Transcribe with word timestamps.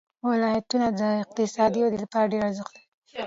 ولایتونه 0.29 0.87
د 0.99 1.01
اقتصادي 1.23 1.79
ودې 1.81 1.99
لپاره 2.03 2.31
ډېر 2.33 2.43
ارزښت 2.47 2.71
لري. 2.75 2.85